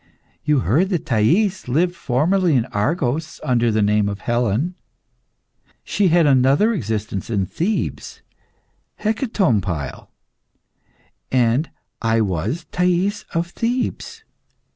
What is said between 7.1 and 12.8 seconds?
in Thebes Hecatompyle. And I was